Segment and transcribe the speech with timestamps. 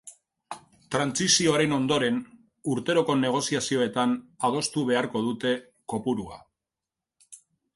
[0.95, 2.17] Trantsizioaren ondoren,
[2.75, 4.17] urteroko negoziazioetan
[4.49, 5.53] adostu beharko dute
[5.95, 6.45] kopurua.